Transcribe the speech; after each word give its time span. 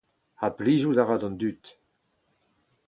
Ha 0.39 0.47
plijout 0.57 0.99
a 1.01 1.03
ra 1.05 1.17
d'an 1.21 1.35
dud. 1.41 1.63